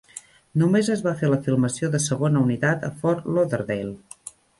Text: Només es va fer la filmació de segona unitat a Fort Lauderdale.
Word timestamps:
Només 0.59 0.87
es 0.93 1.01
va 1.07 1.11
fer 1.19 1.27
la 1.33 1.37
filmació 1.47 1.89
de 1.97 2.01
segona 2.05 2.41
unitat 2.45 2.87
a 2.87 2.91
Fort 3.05 3.29
Lauderdale. 3.37 4.33